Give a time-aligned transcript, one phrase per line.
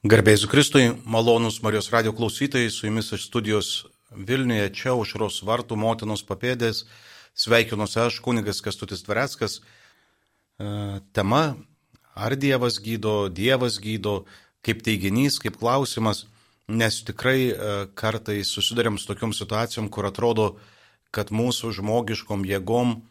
[0.00, 3.66] Garbėjus Kristui, malonus Marijos radio klausytojai, su jumis iš studijos
[4.16, 6.86] Vilniuje, čia užros vartų motinos papėdės,
[7.36, 9.58] sveikinuosi aš, kunigas Kestutis Tvereckas.
[9.60, 11.42] E, tema-
[12.24, 14.24] ar Dievas gydo, Dievas gydo,
[14.64, 16.24] kaip teiginys, kaip klausimas,
[16.66, 20.56] nes tikrai e, kartai susidurėm su tokiam situacijom, kur atrodo,
[21.12, 23.02] kad mūsų žmogiškom jėgom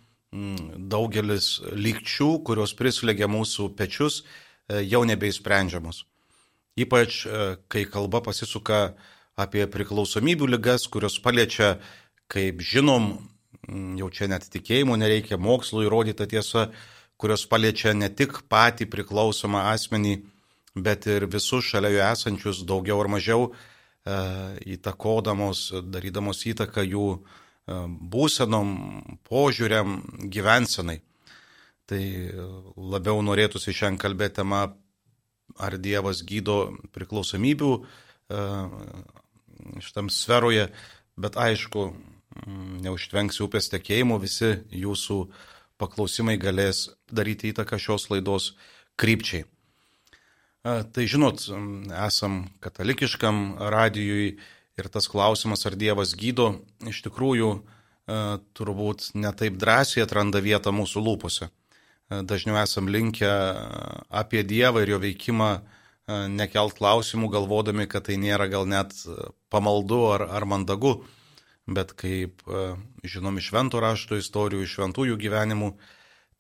[0.90, 4.24] daugelis lygčių, kurios prislegia mūsų pečius,
[4.68, 6.09] e, jau nebeįsprendžiamos.
[6.78, 8.94] Ypač, e, kai kalba pasisuka
[9.40, 11.78] apie priklausomybių lygas, kurios paliečia,
[12.30, 13.12] kaip žinom,
[14.00, 16.70] jau čia net tikėjimo nereikia, mokslo įrodyta tiesa,
[17.20, 20.20] kurios paliečia ne tik patį priklausomą asmenį,
[20.76, 23.54] bet ir visus šalia jų esančius daugiau ar mažiau e,
[24.78, 27.20] įtakodamos, darydamos įtaką jų e,
[28.14, 28.76] būsenom,
[29.28, 30.02] požiūriam,
[30.32, 31.02] gyvensenai.
[31.90, 32.04] Tai
[32.78, 34.68] labiau norėtųsi šiandien kalbėti tema
[35.58, 38.44] ar Dievas gydo priklausomybių e,
[39.84, 40.70] šitam sferoje,
[41.20, 41.90] bet aišku,
[42.86, 45.20] neužtvenksiu upės tekėjimo, visi jūsų
[45.82, 48.54] paklausimai galės daryti įtaką šios laidos
[49.00, 49.46] krypčiai.
[49.46, 51.46] E, tai žinot,
[52.06, 54.32] esam katalikiškam radijui
[54.80, 56.54] ir tas klausimas, ar Dievas gydo,
[56.88, 57.62] iš tikrųjų e,
[58.56, 61.50] turbūt netaip drąsiai atranda vietą mūsų lūpose
[62.10, 63.30] dažniau esam linkę
[64.10, 65.62] apie Dievą ir jo veikimą e,
[66.34, 68.96] nekelt klausimų, galvodami, kad tai nėra gal net
[69.54, 71.04] pamaldu ar, ar mandagu,
[71.70, 72.74] bet kaip e,
[73.06, 75.70] žinom iš šventų rašto istorijų, iš šventųjų gyvenimų,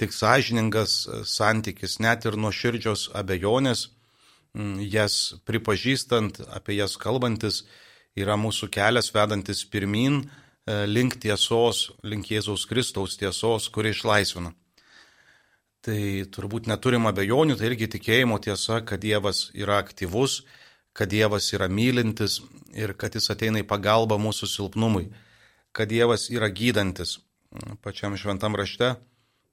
[0.01, 3.89] tik sąžiningas e, santykis, net ir nuo širdžios abejonės,
[4.89, 7.61] jas pripažįstant, apie jas kalbantis,
[8.17, 10.23] yra mūsų kelias vedantis pirmin
[10.89, 14.49] link tiesos, link Jėzaus Kristaus tiesos, kuri išlaisvina.
[15.89, 20.43] Tai turbūt neturim abejonių, tai irgi tikėjimo tiesa, kad Dievas yra aktyvus,
[20.93, 22.35] kad Dievas yra mylintis
[22.77, 25.07] ir kad Jis ateina į pagalbą mūsų silpnumui,
[25.73, 27.17] kad Dievas yra gydantis.
[27.81, 28.91] Pačiam šventam rašte,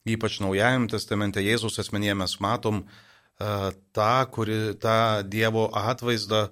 [0.05, 6.51] ypač Naujajam testamente Jėzus asmenyje mes matom uh, tą, kuri, tą Dievo atvaizdą,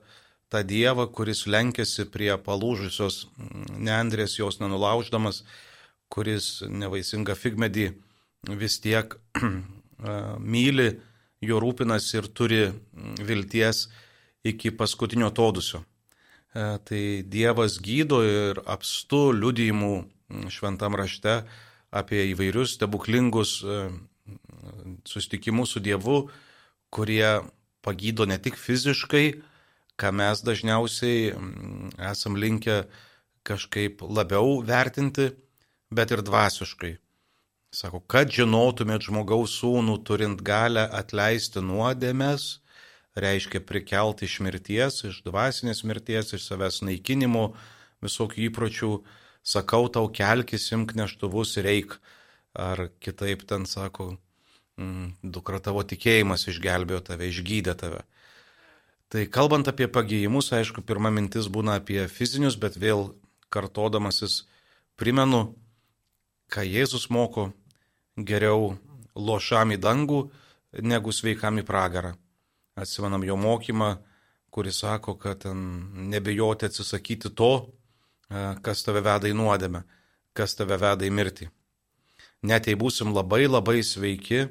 [0.49, 3.27] tą Dievą, kuris lenkėsi prie palūžusios
[3.77, 5.45] neandrės jos nenulauždamas,
[6.09, 7.91] kuris nevaisingą figmedį
[8.65, 9.21] vis tiek
[10.39, 10.89] myli,
[11.45, 12.63] jo rūpinasi ir turi
[13.25, 13.89] vilties
[14.45, 15.83] iki paskutinio todusio.
[16.55, 19.95] Tai Dievas gydo ir apstu liudijimų
[20.55, 21.41] šventam rašte
[21.95, 23.59] apie įvairius stebuklingus
[25.05, 26.29] susitikimus su Dievu,
[26.95, 27.43] kurie
[27.85, 29.27] pagydo ne tik fiziškai,
[30.01, 31.35] ką mes dažniausiai
[32.11, 32.85] esam linkę
[33.45, 35.33] kažkaip labiau vertinti,
[35.93, 36.95] bet ir dvasiškai.
[37.75, 42.61] Sako, kad žinotumėt žmogaus sūnų turint galę atleisti nuodėmės,
[43.19, 47.49] reiškia prikelti iš mirties, iš dvasinės mirties, iš savęs naikinimo,
[48.05, 48.91] visokių įpročių,
[49.43, 51.97] sakau tau kelkis, imk neštuvus ir eik.
[52.55, 54.13] Ar kitaip ten sako,
[54.79, 58.05] mm, dukra tavo tikėjimas išgelbėjo tave, išgydė tave.
[59.11, 63.09] Tai kalbant apie pagyjimus, aišku, pirma mintis būna apie fizinius, bet vėl
[63.51, 64.45] kartodamasis
[64.95, 65.57] primenu,
[66.55, 67.51] ką Jėzus moko
[68.17, 68.75] geriau
[69.15, 70.21] lošam į dangų,
[70.83, 72.15] negu sveikam į pragarą.
[72.75, 73.97] Atsimenam jo mokymą,
[74.51, 77.53] kuris sako, kad nebijoti atsisakyti to,
[78.31, 79.85] e, kas tave veda į nuodėmę,
[80.35, 81.51] kas tave veda į mirtį.
[82.43, 84.49] Net jei būsim labai labai sveiki,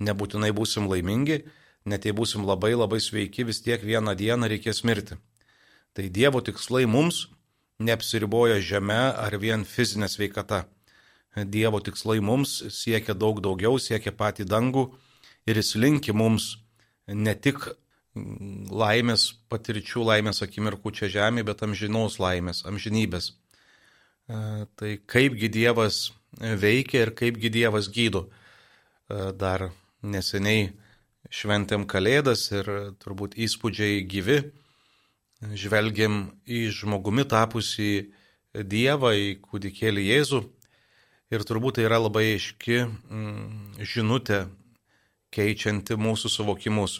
[0.00, 1.44] nebūtinai būsim laimingi,
[1.86, 5.16] net jei būsim labai labai sveiki, vis tiek vieną dieną reikės mirti.
[5.94, 7.28] Tai Dievo tikslai mums
[7.80, 10.66] neapsiriboja žeme ar vien fizinė sveikata.
[11.36, 14.88] Dievo tikslai mums siekia daug daugiau, siekia patį dangų
[15.46, 16.56] ir jis linki mums
[17.06, 17.68] ne tik
[18.14, 23.30] laimės patirčių, laimės akimirkų čia žemėje, bet amžinos laimės, amžinybės.
[23.30, 28.26] E, tai kaipgi Dievas veikia ir kaipgi Dievas gydo.
[28.26, 29.70] E, dar
[30.02, 30.72] neseniai
[31.30, 32.66] šventėm Kalėdas ir
[32.98, 34.42] turbūt įspūdžiai gyvi.
[35.54, 38.10] Žvelgiam į žmogumi tapusi
[38.50, 40.48] Dievą, į kūdikėlį Jėzų
[41.30, 44.48] Ir turbūt tai yra labai aiški mm, žinutė,
[45.30, 46.96] keičianti mūsų suvokimus.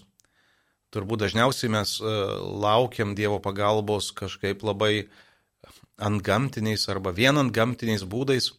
[0.95, 2.15] Turbūt dažniausiai mes e,
[2.63, 5.09] laukiam Dievo pagalbos kažkaip labai
[5.99, 8.53] antgamtiniais arba vien antgamtiniais būdais,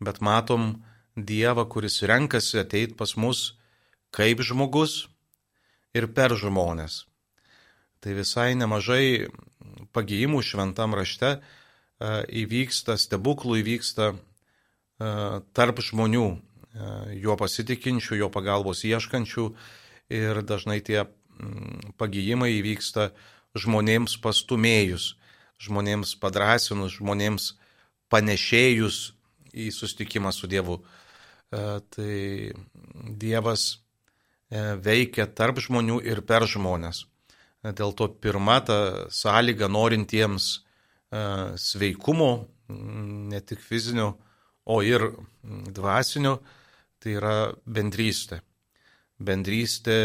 [0.00, 0.82] bet matom
[1.14, 3.52] Dievą, kuris renkasi ateit pas mus
[4.10, 5.04] kaip žmogus
[5.94, 7.04] ir per žmonės.
[8.00, 9.28] Tai visai nemažai
[9.94, 11.40] pagyjimų šventam rašte e,
[12.44, 14.14] įvyksta, stebuklų įvyksta
[14.98, 16.88] tarp žmonių, e,
[17.18, 19.48] juo pasitikinčių, jo pagalbos ieškančių
[20.14, 23.10] ir dažnai tie mm, pagyjimai įvyksta
[23.58, 25.14] žmonėms pastumėjus,
[25.58, 27.54] žmonėms padrasinus, žmonėms
[28.10, 29.14] panešėjus
[29.54, 30.80] į sustikimą su Dievu.
[31.50, 32.52] E, tai
[32.94, 33.66] Dievas
[34.50, 37.06] e, veikia tarp žmonių ir per žmonės.
[37.64, 40.66] Dėl to pirma ta sąlyga norintiems
[41.56, 44.18] sveikumo, ne tik fizinio,
[44.64, 45.10] o ir
[45.44, 46.38] dvasinio,
[47.00, 48.40] tai yra bendrystė.
[49.20, 49.98] Bendrystė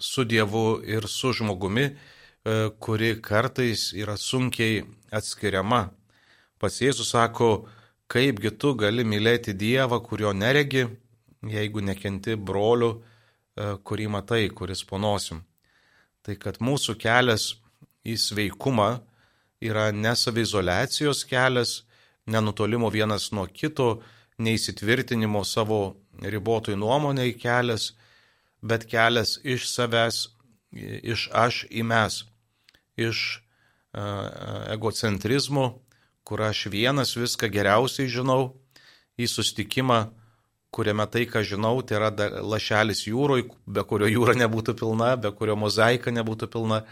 [0.00, 5.88] su Dievu ir su žmogumi, e, kuri kartais yra sunkiai atskiriama.
[6.58, 7.68] Pas Jėzus sako,
[8.08, 10.86] kaipgi tu gali mylėti Dievą, kurio neregi,
[11.44, 15.44] jeigu nekenti brolių, e, kurį matai, kuris ponosim.
[16.22, 17.54] Tai kad mūsų kelias
[18.04, 18.98] į sveikumą
[19.60, 21.82] yra ne savizolacijos kelias,
[22.28, 23.98] nenutolimo vienas nuo kito,
[24.38, 27.92] neįsitvirtinimo savo ribotoj nuomoniai kelias,
[28.62, 30.28] bet kelias iš savęs,
[30.72, 32.22] iš aš į mes,
[32.98, 35.78] iš uh, egocentrizmo,
[36.22, 38.52] kur aš vienas viską geriausiai žinau,
[39.18, 40.02] į sustikimą,
[40.70, 42.10] kuriame tai, ką žinau, tai yra
[42.44, 46.82] lašelis jūroje, be kurio jūra nebūtų pilna, be kurio mozaika nebūtų pilna,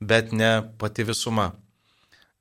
[0.00, 1.52] bet ne pati visuma.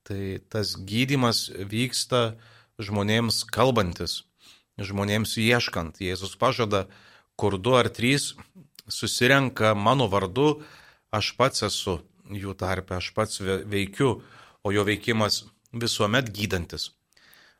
[0.03, 2.35] Tai tas gydimas vyksta
[2.81, 4.23] žmonėms kalbantis,
[4.75, 6.01] žmonėms ieškant.
[6.03, 6.87] Jėzus pažada,
[7.39, 8.33] kur du ar trys
[8.91, 10.63] susirenka mano vardu,
[11.13, 14.21] aš pats esu jų tarpe, aš pats veikiu,
[14.63, 16.91] o jo veikimas visuomet gydantis.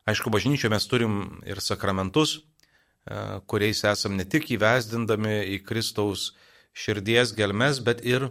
[0.04, 1.14] Aišku, bažnyčioje mes turim
[1.48, 6.34] ir sakramentus, e, kuriais esam ne tik įvesdindami į Kristaus
[6.76, 8.30] širdies gelmes, bet ir e,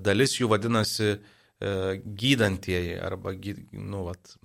[0.00, 1.18] dalis jų vadinasi
[1.60, 3.34] gydantieji arba
[3.72, 4.36] nu, vat,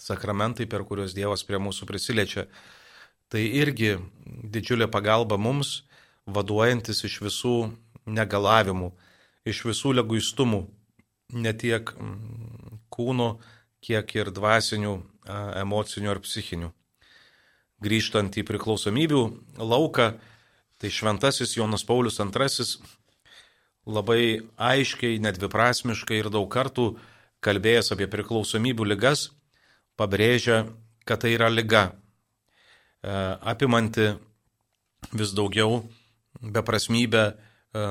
[0.00, 2.46] sakramentai, per kuriuos Dievas prie mūsų prisiliečia.
[3.28, 5.82] Tai irgi didžiulė pagalba mums,
[6.26, 7.56] vaduojantis iš visų
[8.06, 8.92] negalavimų,
[9.44, 10.62] iš visų leguistumų,
[11.34, 13.34] ne tiek mm, kūno,
[13.84, 14.94] kiek ir dvasinių,
[15.60, 16.70] emocinių ar psichinių.
[17.84, 19.22] Grįžtant į priklausomybių
[19.60, 20.14] lauką,
[20.80, 22.64] tai šventasis Jonas Paulius II
[23.86, 26.94] labai aiškiai, nedviprasmiškai ir daug kartų
[27.44, 29.28] kalbėjęs apie priklausomybių ligas,
[30.00, 30.64] pabrėžia,
[31.04, 31.90] kad tai yra lyga,
[33.04, 34.14] apimanti
[35.12, 35.82] vis daugiau
[36.40, 37.34] beprasmybę e,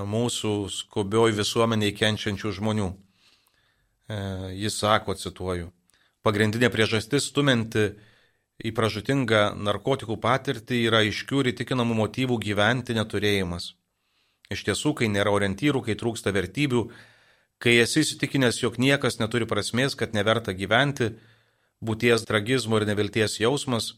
[0.09, 2.89] mūsų skubioj visuomeniai kenčiančių žmonių.
[2.89, 4.17] E,
[4.57, 5.69] jis sako, cituoju,
[6.25, 7.91] pagrindinė priežastis stuminti
[8.63, 13.73] į pražutingą narkotikų patirtį yra aiškių ir įtikinamų motyvų gyventi neturėjimas.
[14.53, 16.85] Iš tiesų, kai nėra orientyrų, kai trūksta vertybių,
[17.63, 21.13] kai esi įsitikinęs, jog niekas neturi prasmės, kad neverta gyventi,
[21.83, 23.93] būties tragizmo ir nevilties jausmas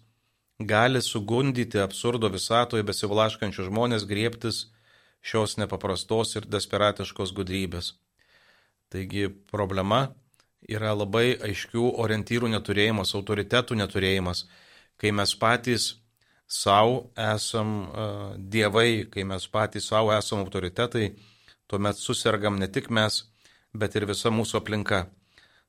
[0.60, 4.66] gali sugundyti absurdo visatoje besivlaškančių žmonės griebtis
[5.26, 7.94] šios nepaprastos ir desperatiškos gudrybės.
[8.94, 10.14] Taigi problema
[10.70, 14.46] yra labai aiškių orientyrų neturėjimas, autoritetų neturėjimas,
[15.02, 15.96] kai mes patys
[16.48, 17.90] savo esam
[18.38, 21.12] dievai, kai mes patys savo esam autoritetai,
[21.68, 23.24] tuomet susirgam ne tik mes,
[23.74, 25.06] bet ir visa mūsų aplinka.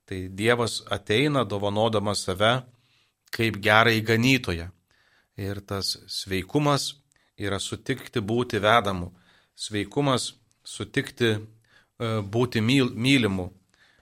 [0.06, 2.52] Tai Dievas ateina dovanodamas save
[3.34, 4.70] kaip gerą įganytoją.
[5.36, 6.94] Ir tas sveikumas
[7.36, 9.10] yra sutikti būti vedamu.
[9.56, 10.34] Sveikumas
[10.64, 11.34] sutikti
[11.98, 13.50] būti mylimu.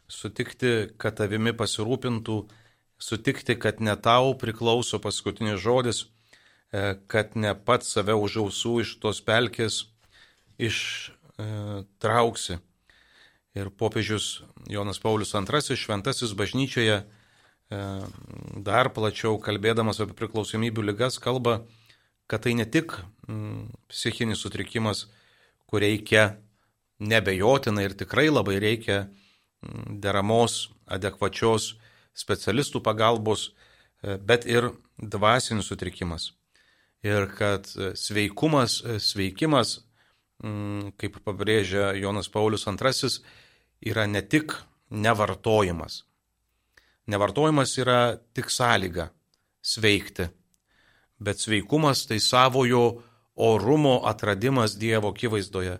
[0.09, 2.37] Sutikti, kad tavimi pasirūpintų.
[3.00, 6.04] Sutikti, kad ne tau priklauso paskutinis žodis.
[6.75, 9.85] E, kad ne pats save už ausų iš tos pelkės
[10.59, 12.59] ištrauksi.
[13.54, 17.04] Ir popiežius Jonas Paulius II šventasis bažnyčioje
[17.73, 17.81] E,
[18.61, 21.62] dar plačiau kalbėdamas apie priklausomybių lygas kalba,
[22.28, 22.99] kad tai ne tik
[23.88, 25.07] psichinis sutrikimas,
[25.69, 26.37] kur reikia
[27.00, 29.07] nebejotinai ir tikrai labai reikia
[29.88, 31.75] deramos, adekvačios
[32.14, 33.52] specialistų pagalbos,
[34.02, 36.33] e, bet ir dvasinis sutrikimas.
[37.04, 37.68] Ir kad
[38.00, 39.76] sveikumas, sveikimas,
[40.40, 43.12] mm, kaip pabrėžia Jonas Paulius II,
[43.84, 44.56] yra ne tik
[44.88, 46.04] nevartojimas,
[47.06, 49.11] Nevartojimas yra tik sąlyga
[49.61, 50.28] sveikti,
[51.20, 53.02] bet sveikumas tai savojo
[53.37, 55.76] orumo atradimas Dievo akivaizdoje,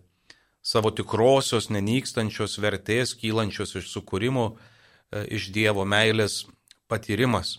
[0.61, 6.43] savo tikrosios nenykstančios vertės kylančios iš sukūrimo, e, iš Dievo meilės
[6.89, 7.59] patyrimas.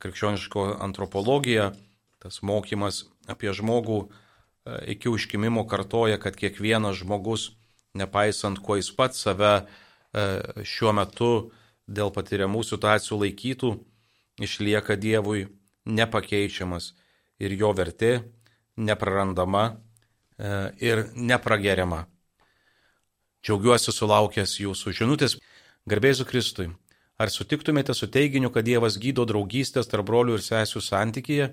[0.00, 1.74] Krikščioniško antropologija,
[2.22, 4.08] tas mokymas apie žmogų e,
[4.94, 7.50] iki užkimimo kartoja, kad kiekvienas žmogus,
[7.98, 9.64] nepaisant kuo jis pats save e,
[10.62, 11.32] šiuo metu
[11.90, 13.72] dėl patiriamų situacijų laikytų,
[14.42, 15.48] išlieka Dievui
[15.84, 16.92] nepakeičiamas
[17.42, 18.20] ir jo vertė
[18.76, 22.06] neprarandama e, ir neprageriama.
[23.42, 25.36] Džiaugiuosi sulaukęs jūsų žinutės.
[25.90, 26.68] Garbėsiu Kristui.
[27.18, 31.48] Ar sutiktumėte su teiginiu, kad Dievas gydo draugystės tarp brolių ir sesių santykyje,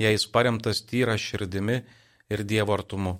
[0.00, 1.82] jei jis paremtas tyra širdimi
[2.30, 3.18] ir Dievo artumu?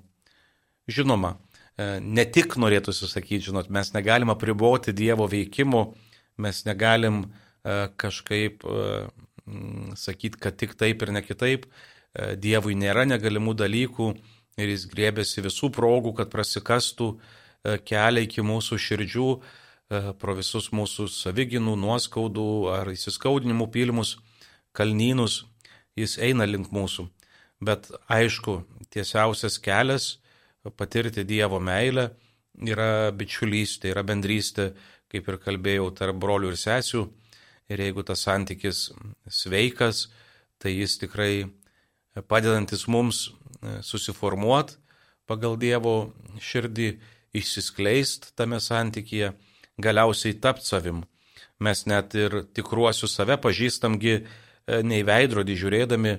[0.90, 1.34] Žinoma,
[1.78, 5.86] e, ne tik norėtųsi sakyti, žinot, mes negalim apriboti Dievo veikimo,
[6.36, 8.84] mes negalim e, kažkaip e,
[9.96, 11.68] sakyti, kad tik taip ir ne kitaip.
[12.14, 14.04] Dievui nėra negalimų dalykų
[14.62, 17.08] ir jis grėbėsi visų progų, kad prasikastų
[17.88, 19.26] kelią iki mūsų širdžių,
[20.22, 24.14] pro visus mūsų saviginų, nuoskaudų ar įsiskaudinimų pilmus
[24.78, 25.42] kalnynus,
[25.98, 27.06] jis eina link mūsų.
[27.64, 28.60] Bet aišku,
[28.92, 30.18] tiesiausias kelias
[30.76, 32.10] patirti Dievo meilę
[32.60, 34.72] yra bičiulystė, yra bendrystė,
[35.10, 37.04] kaip ir kalbėjau, tarp brolių ir sesių.
[37.70, 38.90] Ir jeigu tas santykis
[39.30, 40.08] sveikas,
[40.60, 41.46] tai jis tikrai
[42.28, 43.30] padedantis mums
[43.82, 44.76] susiformuot
[45.28, 46.90] pagal Dievo širdį,
[47.34, 49.32] išsiskleist tame santykyje,
[49.82, 51.02] galiausiai tapti savim.
[51.58, 54.20] Mes net ir tikruosius save pažįstamgi
[54.66, 56.14] nei veidrodį žiūrėdami,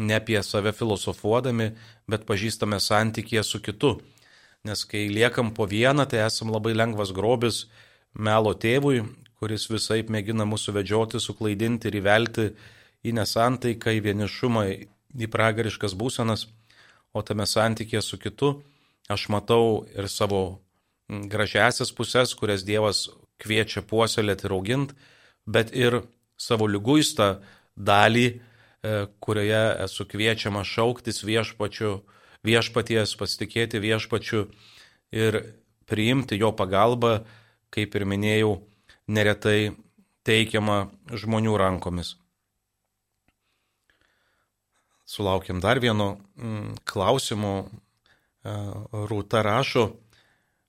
[0.00, 1.70] ne apie save filosofuodami,
[2.08, 3.98] bet pažįstame santykėje su kitu.
[4.64, 7.66] Nes kai liekam po vieną, tai esam labai lengvas grobis
[8.14, 9.04] melo tėvui,
[9.40, 12.48] kuris visai mėgina mūsų vedžioti, suklaidinti ir įvelti
[13.04, 14.64] į nesantaiką, į vienišumą,
[15.16, 16.48] į pragariškas būsenas,
[17.16, 18.58] o tame santykėje su kitu
[19.10, 20.60] aš matau ir savo
[21.08, 23.08] gražiasias pusės, kurias Dievas
[23.42, 24.94] kviečia puoselėti ir auginti,
[25.46, 26.02] bet ir
[26.38, 27.40] savo lyguistą
[27.80, 28.28] dalį,
[28.80, 31.98] E, kurioje esu kviečiama šauktis viešpačiu,
[32.46, 34.46] viešpaties, pasitikėti viešpačiu
[35.12, 35.36] ir
[35.84, 37.18] priimti jo pagalbą,
[37.68, 38.54] kaip ir minėjau,
[39.04, 39.74] neretai
[40.24, 42.14] teikiama žmonių rankomis.
[45.04, 47.68] Sulaukiam dar vieno mm, klausimo.
[48.40, 48.56] E,
[49.12, 49.90] Rūta rašo,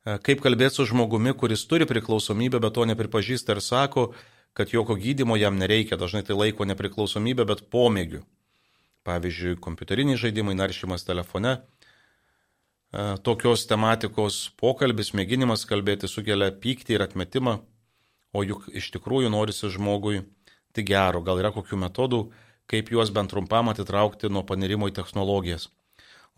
[0.03, 4.09] e, kaip kalbėti su žmogumi, kuris turi priklausomybę, bet to nepripažįsta ir sako,
[4.53, 8.23] kad jokio gydimo jam nereikia, dažnai tai laiko nepriklausomybę, bet pomėgių.
[9.07, 11.55] Pavyzdžiui, kompiuteriniai žaidimai, naršymas telefone.
[11.57, 17.57] E, tokios tematikos pokalbis, mėginimas kalbėti sukelia pyktį ir atmetimą,
[18.35, 20.21] o juk iš tikrųjų norisi žmogui
[20.75, 22.25] tik gero, gal yra kokių metodų,
[22.71, 25.69] kaip juos bent trumpam atitraukti nuo panirimo į technologijas.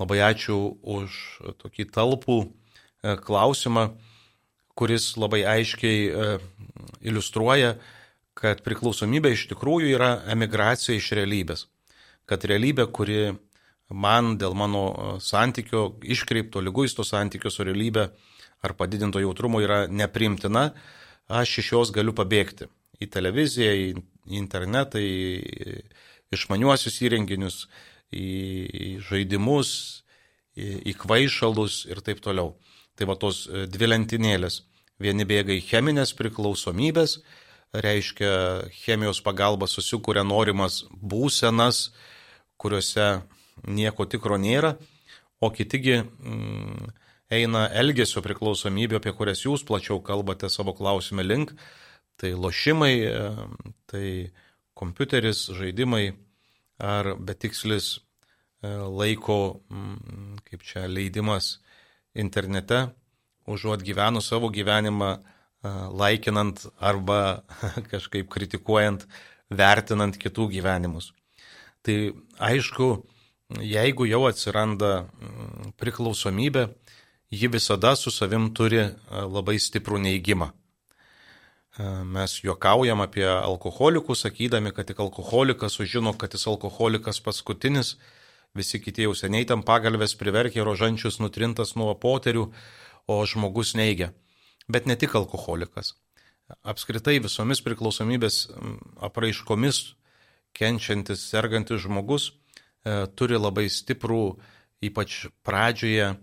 [0.01, 1.17] Labai ačiū už
[1.61, 3.89] tokį talpų e, klausimą,
[4.77, 6.31] kuris labai aiškiai e,
[7.05, 7.75] iliustruoja,
[8.37, 11.67] kad priklausomybė iš tikrųjų yra emigracija iš realybės.
[12.29, 13.33] Kad realybė, kuri
[13.93, 18.07] man dėl mano e, santykio, iškreipto, lyguisto santykio su realybė
[18.63, 20.71] ar padidinto jautrumo yra neprimtina,
[21.27, 22.69] aš iš jos galiu pabėgti.
[23.03, 25.81] Į televiziją, į internetą, į
[26.33, 27.57] išmaniuosius įrenginius,
[28.13, 29.71] į žaidimus,
[30.55, 32.53] į, kvaišalus ir taip toliau.
[32.97, 34.61] Tai va tos e, dvi lentynėlės.
[35.01, 37.17] Vieni bėga į cheminės priklausomybės,
[37.73, 41.89] reiškia chemijos pagalba susikūrė norimas būsenas,
[42.61, 43.23] kuriuose
[43.67, 44.75] nieko tikro nėra,
[45.41, 46.91] o kitigi mm,
[47.33, 51.53] eina elgesio priklausomybė, apie kurias jūs plačiau kalbate savo klausime link,
[52.21, 52.93] tai lošimai,
[53.89, 54.07] tai
[54.77, 56.13] kompiuteris, žaidimai
[56.83, 61.57] ar betikslis e, laiko, mm, kaip čia, leidimas
[62.13, 62.87] internete,
[63.49, 65.17] užuot gyvenu savo gyvenimą
[65.63, 67.43] laikinant arba
[67.91, 69.05] kažkaip kritikuojant,
[69.53, 71.11] vertinant kitų gyvenimus.
[71.83, 71.95] Tai
[72.39, 72.89] aišku,
[73.63, 76.67] jeigu jau atsiranda mm, priklausomybė,
[77.33, 80.51] ji visada su savim turi labai stiprų neįgymą.
[82.05, 87.95] Mes juokaujam apie alkoholikus, sakydami, kad tik alkoholikas sužino, kad jis alkoholikas paskutinis,
[88.53, 92.51] visi kiti jau seniai tam pagalbės priverkė rožančius nutrintas nuo poterių,
[93.09, 94.13] o žmogus neigia
[94.67, 95.93] bet ne tik alkoholikas.
[96.63, 98.47] Apskritai visomis priklausomybės
[99.03, 99.95] apraiškomis
[100.53, 104.25] kenčiantis, sergantis žmogus e, turi labai stiprų,
[104.83, 106.13] ypač pradžioje,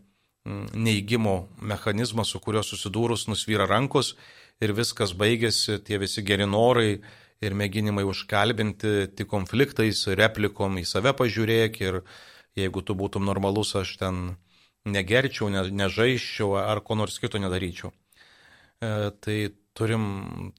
[0.46, 1.34] neįgymo
[1.68, 4.14] mechanizmą, su kuriuo susidūrus nusvyra rankos
[4.60, 7.00] ir viskas baigėsi, tie visi geri norai
[7.40, 12.00] ir mėginimai užkalbinti tik konfliktais, replikom į save pažiūrėk ir
[12.56, 14.20] jeigu tu būtum normalus, aš ten
[14.88, 17.92] negerčiau, ne, nežaiščiau ar ko nors kito nedaryčiau.
[18.80, 20.04] E, tai turim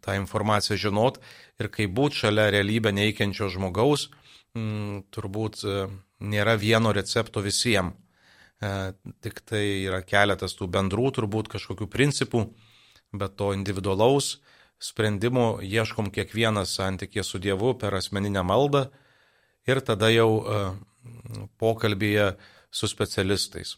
[0.01, 1.17] tą informaciją žinot
[1.57, 4.11] ir kai būt šalia realybę neįkenčio žmogaus,
[4.53, 5.87] mm, turbūt e,
[6.21, 7.97] nėra vieno recepto visiems.
[8.61, 8.93] E,
[9.25, 12.45] tik tai yra keletas tų bendrų, turbūt kažkokių principų,
[13.17, 14.35] bet to individualaus
[14.77, 18.85] sprendimo ieškom kiekvienas santykė su Dievu per asmeninę maldą
[19.65, 20.29] ir tada jau
[21.61, 22.35] pokalbėje
[22.69, 23.75] su specialistais.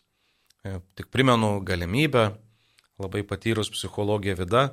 [0.96, 2.34] Tik primenu galimybę
[3.02, 4.64] labai patyrus psichologija vida,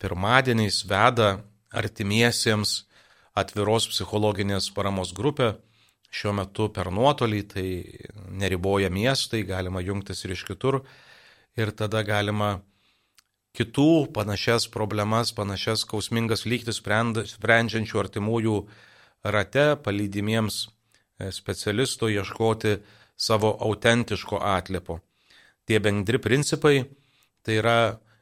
[0.00, 1.40] pirmadieniais veda
[1.70, 2.84] artimiesiems
[3.36, 5.54] atviros psichologinės paramos grupę.
[6.10, 7.68] Šiuo metu per nuotolį tai
[8.34, 10.80] neriboja miestai, galima jungtis ir iš kitur.
[11.54, 12.62] Ir tada galima
[13.54, 18.56] kitų panašias problemas, panašias skausmingas lygtis sprendžiančių artimųjų
[19.22, 22.76] rate, palydimiems e, specialistų ieškoti
[23.20, 25.00] savo autentiško atlipo.
[25.66, 26.88] Tie bendri principai
[27.46, 27.78] tai yra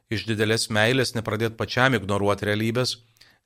[0.09, 2.97] iš didelės meilės nepradėti pačiam ignoruoti realybės,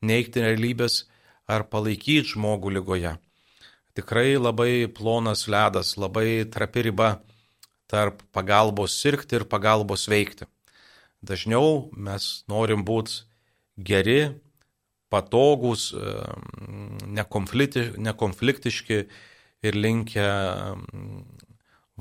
[0.01, 1.03] neikti realybės
[1.49, 3.17] ar palaikyti žmogų lygoje.
[3.93, 7.09] Tikrai labai plonas ledas, labai trapi riba
[7.91, 10.47] tarp pagalbos sirgti ir pagalbos veikti.
[11.23, 13.21] Dažniau mes norim būti
[13.77, 14.33] geri,
[15.13, 15.91] patogus,
[17.13, 18.99] nekonfliktiški
[19.63, 20.25] ir linkę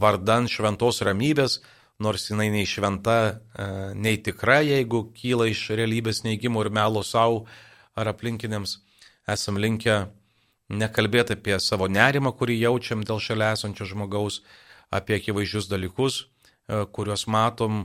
[0.01, 1.61] vardan šventos ramybės,
[2.03, 7.45] nors jinai nei šventa, e, nei tikra, jeigu kyla iš realybės neigimo ir melo savo
[7.99, 8.79] ar aplinkiniams,
[9.31, 9.97] esam linkę
[10.73, 14.41] nekalbėti apie savo nerimą, kurį jaučiam dėl šalia esančio žmogaus,
[14.93, 17.85] apie akivaizdžius dalykus, e, kuriuos matom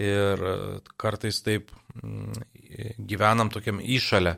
[0.00, 0.56] ir e,
[1.00, 1.74] kartais taip
[3.10, 4.36] gyvenam tokiam išalę,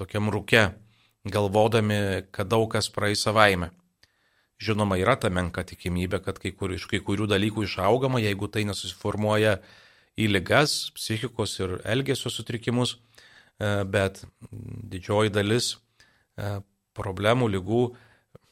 [0.00, 0.62] tokiam rūke,
[1.28, 3.68] galvodami, kad daug kas praeis savaime.
[4.62, 8.62] Žinoma, yra ta menka tikimybė, kad kai kur, iš kai kurių dalykų išaugama, jeigu tai
[8.68, 9.58] nesusiformuoja
[10.14, 12.94] į ligas, psichikos ir elgesio sutrikimus,
[13.58, 16.60] e, bet didžioji dalis e,
[16.94, 17.82] problemų, lygų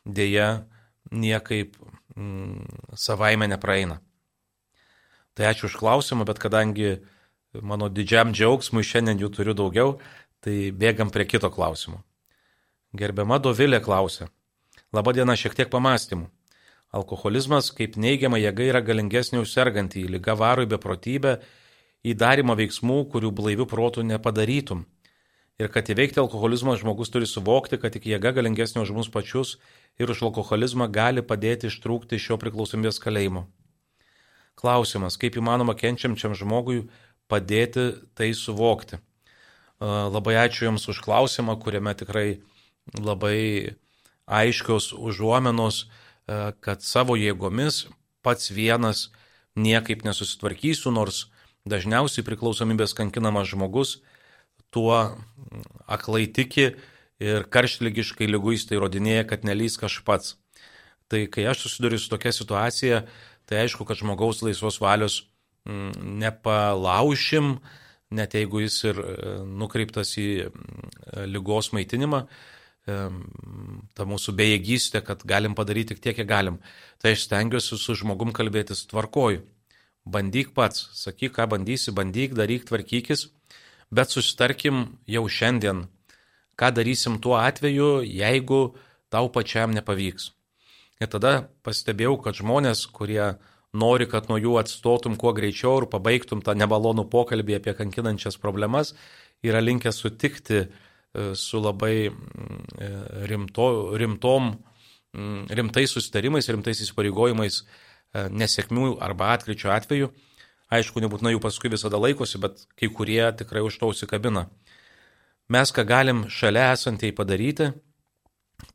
[0.03, 0.65] dėja
[1.15, 1.79] niekaip
[2.17, 4.01] mm, savaime nepraeina.
[5.39, 6.99] Tai ačiū už klausimą, bet kadangi
[7.63, 9.97] mano didžiam džiaugsmui šiandien jų turiu daugiau,
[10.43, 12.03] tai bėgam prie kito klausimo.
[12.93, 14.29] Gerbiama Dovilė klausia.
[14.93, 16.27] Labadiena, šiek tiek pamastymų.
[16.93, 21.39] Alkoholizmas kaip neigiama jėga yra galingesnė už sergantį, lyga varo į beprotybę,
[22.05, 24.85] į darimą veiksmų, kurių blaivių protų nepadarytum.
[25.57, 29.55] Ir kad įveikti alkoholizmą žmogus turi suvokti, kad tik jėga galingesnė už mus pačius
[29.97, 33.47] ir už alkoholizmą gali padėti ištrūkti iš šio priklausomybės kalėjimo.
[34.61, 36.83] Klausimas, kaip įmanoma kenčiamčiam žmogui
[37.33, 39.01] padėti tai suvokti.
[39.81, 42.43] Labai ačiū Jums už klausimą, kuriame tikrai
[42.93, 43.73] labai
[44.27, 47.87] aiškios užuomenos, e, kad savo jėgomis
[48.23, 49.11] pats vienas
[49.59, 51.27] niekaip nesusitvarkysiu, nors
[51.69, 54.01] dažniausiai priklausomybės kankinamas žmogus
[54.73, 54.97] tuo
[55.87, 56.73] aklai tiki
[57.23, 60.37] ir karštlygiškai lyguistai įrodinėja, kad nelys aš pats.
[61.13, 63.03] Tai kai aš susiduriu su tokia situacija,
[63.47, 65.21] tai aišku, kad žmogaus laisvos valios
[65.67, 67.59] nepalaušim,
[68.17, 70.49] net jeigu jis ir e, nukreiptas į
[71.29, 72.27] lygos maitinimą,
[72.87, 76.59] ta mūsų bejėgystė, kad galim padaryti tik tiek, kiek galim.
[77.03, 79.45] Tai aš stengiuosi su žmogum kalbėtis tvarkoju.
[80.03, 83.29] Bandyk pats, sakyk, ką bandysi, bandyk, daryk, tvarkykis,
[83.95, 85.87] bet susitarkim jau šiandien,
[86.59, 88.75] ką darysim tuo atveju, jeigu
[89.15, 90.33] tau pačiam nepavyks.
[90.99, 93.37] Ir tada pastebėjau, kad žmonės, kurie
[93.73, 98.97] nori, kad nuo jų atstotum kuo greičiau ir pabaigtum tą nemalonų pokalbį apie kankinančias problemas,
[99.47, 100.67] yra linkę sutikti E,
[101.35, 102.91] su labai mm, e,
[103.27, 104.53] rimto, rimtom,
[105.13, 110.13] mm, rimtais susitarimais, rimtais įsipareigojimais e, nesėkmių arba atkryčio atveju.
[110.73, 114.47] Aišku, nebūtinai jų paskui visada laikosi, bet kai kurie tikrai už to užsikabina.
[115.53, 117.69] Mes ką galim šalia esantiai padaryti,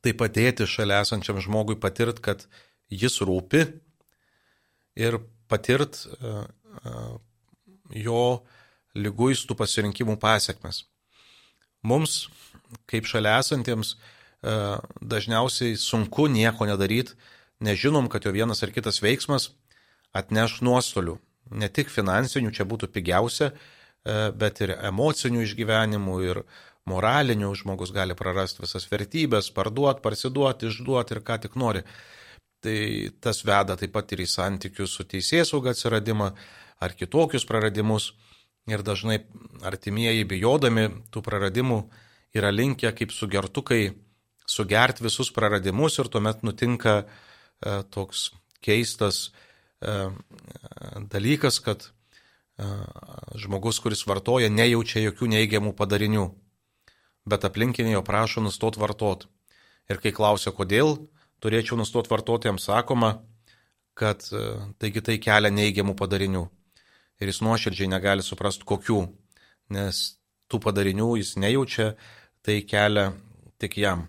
[0.06, 2.46] tai padėti šalia esančiam žmogui patirt, kad
[2.94, 3.64] jis rūpi
[5.00, 5.18] ir
[5.50, 6.04] patirt
[7.98, 8.22] jo
[8.94, 10.84] lyguistų pasirinkimų pasiekmes.
[11.84, 12.28] Mums,
[12.90, 14.56] kaip šalia esantiems, e,
[15.02, 17.18] dažniausiai sunku nieko nedaryti,
[17.60, 19.52] nežinom, kad jo vienas ar kitas veiksmas
[20.16, 21.18] atneš nuostolių.
[21.52, 26.44] Ne tik finansinių, čia būtų pigiausia, e, bet ir emocinių išgyvenimų ir
[26.88, 31.84] moralinių žmogus gali prarasti visas vertybės, parduoti, parsiduoti, išduoti ir ką tik nori.
[32.64, 32.78] Tai
[33.22, 36.32] tas veda taip pat ir į santykius su teisėsauga atsiradimą
[36.82, 38.14] ar kitokius praradimus.
[38.68, 39.22] Ir dažnai
[39.64, 41.80] artimieji bijodami tų praradimų
[42.36, 43.96] yra linkę kaip sugertukai
[44.48, 48.32] sugerti visus praradimus ir tuomet nutinka e, toks
[48.64, 49.30] keistas
[49.84, 50.10] e,
[51.12, 52.68] dalykas, kad e,
[53.44, 56.28] žmogus, kuris vartoja, nejaučia jokių neigiamų padarinių,
[57.28, 59.28] bet aplinkiniai jo prašo nustot vartot.
[59.92, 60.98] Ir kai klausia, kodėl
[61.44, 63.22] turėčiau nustot vartoti, jam sakoma,
[63.98, 64.24] kad
[64.80, 66.48] taigi tai kelia neigiamų padarinių
[67.22, 69.02] ir jis nuoširdžiai negali suprasti kokių,
[69.74, 70.04] nes
[70.52, 71.94] tų padarinių jis nejaučia,
[72.46, 73.12] tai kelia
[73.62, 74.08] tik jam.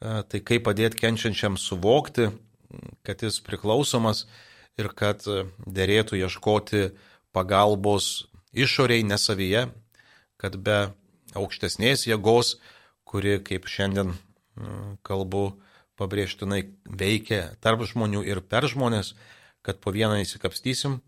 [0.00, 2.30] E, tai kaip padėti kenčiančiam suvokti,
[3.06, 4.26] kad jis priklausomas
[4.80, 5.22] ir kad
[5.66, 6.88] dėrėtų ieškoti
[7.32, 9.66] pagalbos išoriai, nesavyje,
[10.40, 10.92] kad be
[11.38, 12.56] aukštesnės jėgos,
[13.08, 15.52] kuri, kaip šiandien mm, kalbu,
[16.00, 19.12] pabrėžtinai veikia tarp žmonių ir per žmonės,
[19.62, 20.98] kad po vieną įsikapstysim,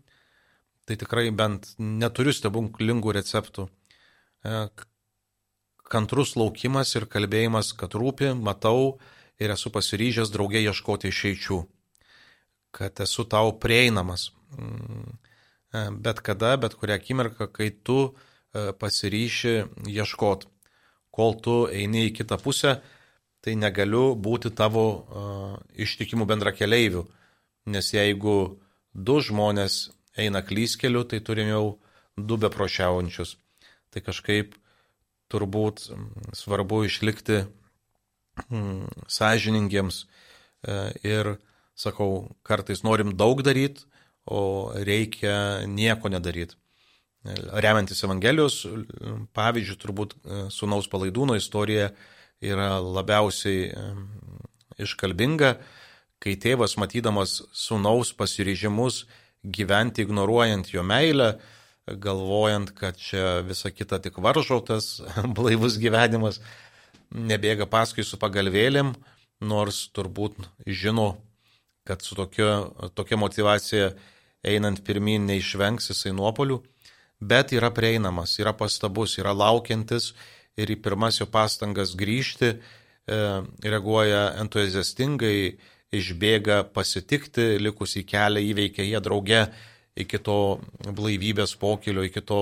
[0.85, 3.67] tai tikrai bent neturiu stebuklingų receptų.
[4.45, 4.67] E,
[5.89, 8.99] kantrus laukimas ir kalbėjimas, kad rūpi, matau
[9.41, 11.59] ir esu pasiryžęs draugė ieškoti išeičių,
[12.75, 14.29] kad esu tau prieinamas.
[14.57, 15.17] Mm,
[15.73, 19.55] e, bet kada, bet kurią akimirką, kai tu e, pasiryši
[19.89, 20.51] ieškoti.
[21.15, 22.77] Kol tu eini į kitą pusę,
[23.39, 24.83] tai negaliu būti tavo
[25.79, 27.03] ištikimų bendrakeleivių,
[27.71, 28.33] nes jeigu
[28.91, 29.77] du žmonės
[30.17, 31.65] eina klyskeliu, tai turim jau
[32.15, 33.35] du beprošiaujančius.
[33.91, 34.55] Tai kažkaip
[35.31, 35.89] turbūt
[36.35, 37.43] svarbu išlikti
[38.49, 41.35] mm, sąžiningiems uh, ir,
[41.75, 43.85] sakau, kartais norim daug daryti,
[44.25, 46.57] o reikia nieko nedaryti.
[47.25, 48.59] Remiantis Evangelijos
[49.33, 50.13] pavyzdžių, turbūt
[50.53, 51.89] sunaus palaidūno istorija
[52.41, 53.71] yra labiausiai
[54.81, 55.55] iškalbinga,
[56.21, 59.05] kai tėvas matydamas sunaus pasiryžimus
[59.45, 61.35] gyventi ignoruojant jo meilę,
[61.85, 65.01] galvojant, kad čia visa kita tik varžotas,
[65.37, 66.41] blaivus gyvenimas,
[67.13, 68.95] nebėga paskui su pagalvėlėm,
[69.45, 71.15] nors turbūt žino,
[71.85, 72.65] kad su tokia,
[72.97, 73.91] tokia motivacija
[74.45, 76.59] einant pirmin neišvengs jisai nuopolių,
[77.21, 80.13] bet yra prieinamas, yra pastabus, yra laukiantis
[80.57, 82.57] ir į pirmas jo pastangas grįžti e,
[83.65, 85.57] reaguoja entuziastingai,
[85.99, 89.41] išbėga pasitikti, likusį kelią įveikia jie drauge
[89.95, 92.41] iki to blaivybės pokilio, iki to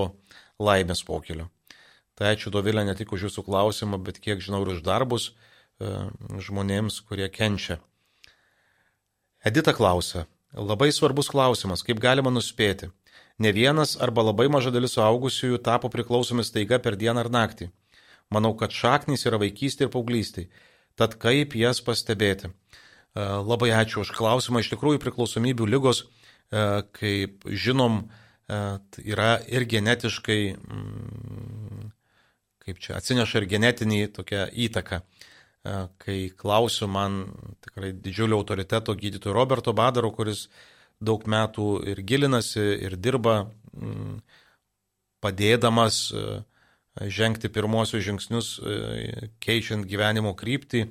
[0.62, 1.50] laimės pokilio.
[2.18, 5.90] Tai ačiū Dovilė ne tik už jūsų klausimą, bet kiek žinau ir už darbus e,
[6.46, 7.80] žmonėms, kurie kenčia.
[9.44, 12.92] Edita klausia, labai svarbus klausimas, kaip galima nuspėti.
[13.42, 17.72] Ne vienas arba labai maža dalis suaugusiųjų tapo priklausomi staiga per dieną ar naktį.
[18.30, 20.46] Manau, kad šaknys yra vaikystė ir paauglystė.
[20.96, 22.52] Tad kaip jas pastebėti?
[23.14, 24.64] E, labai ačiū už klausimą.
[24.64, 26.04] Iš tikrųjų, priklausomybių lygos,
[26.50, 28.10] e, kaip žinom,
[28.50, 28.62] e,
[29.06, 31.92] yra ir genetiškai, mm,
[32.66, 35.04] kaip čia atsineša ir genetinį tokią įtaką.
[35.64, 37.32] Kai klausiu man
[37.64, 40.50] tikrai didžiulio autoriteto gydytojo Roberto Badaro, kuris
[41.00, 44.20] daug metų ir gilinasi, ir dirba mm,
[45.24, 46.12] padėdamas
[47.00, 48.60] žengti pirmosius žingsnius,
[49.40, 50.84] keičiant gyvenimo kryptį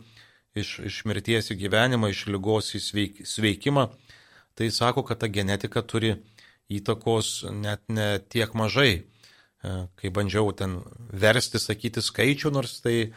[0.58, 3.88] iš, iš mirties į gyvenimą, iš lygos į sveik, sveikimą,
[4.58, 6.16] tai sako, kad ta genetika turi
[6.72, 8.92] įtakos net ne tiek mažai.
[9.62, 10.80] E, kai bandžiau ten
[11.24, 13.10] versti, sakyti skaičių, nors tai e,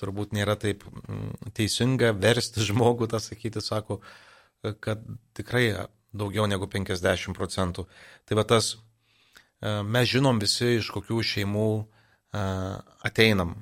[0.00, 4.02] turbūt nėra taip mm, teisinga versti žmogų tą sakyti, sako,
[4.84, 5.02] kad
[5.34, 7.88] tikrai daugiau negu 50 procentų.
[8.28, 8.76] Tai va tas
[9.62, 11.66] mes žinom visi, iš kokių šeimų
[13.06, 13.56] ateinam.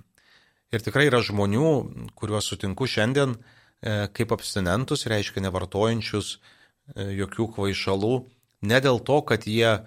[0.70, 1.70] Ir tikrai yra žmonių,
[2.14, 8.12] kuriuos sutinku šiandien e, kaip abstinentus, reiškia nevartojančius e, jokių kvaišalų,
[8.70, 9.80] ne dėl to, kad jie e,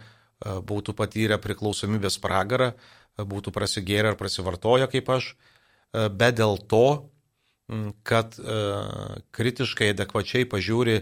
[0.43, 2.73] būtų patyrę priklausomybės pragarą,
[3.15, 5.27] būtų prasigėrę ar prasivartoję kaip aš,
[5.93, 7.11] bet dėl to,
[8.01, 8.33] kad
[9.37, 10.95] kritiškai, adekvačiai pažiūri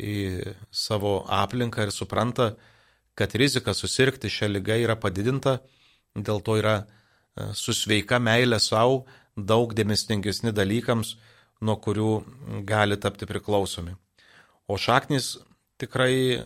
[0.00, 0.14] į
[0.72, 2.54] savo aplinką ir supranta,
[3.12, 5.58] kad rizika susirgti šią lygą yra padidinta,
[6.16, 6.74] dėl to yra
[7.56, 9.04] su sveika meilė savo
[9.36, 11.16] daug dėmesingesni dalykams,
[11.62, 12.12] nuo kurių
[12.68, 13.94] gali tapti priklausomi.
[14.68, 15.36] O šaknis
[15.82, 16.42] tikrai e,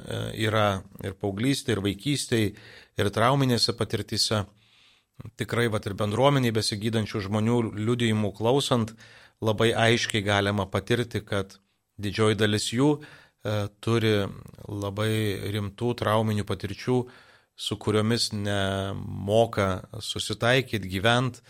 [0.46, 2.40] yra ir paauglystė, ir vaikystė,
[2.96, 4.44] ir trauminėse patirtyse.
[5.40, 8.92] Tikrai, va ir bendruomeniai besigydančių žmonių liudijimų klausant,
[9.40, 11.57] labai aiškiai galima patirti, kad
[12.01, 14.18] didžioji dalis jų e, turi
[14.68, 15.12] labai
[15.55, 16.99] rimtų trauminių patirčių,
[17.56, 19.68] su kuriomis nemoka
[20.00, 21.40] susitaikyti, gyventi,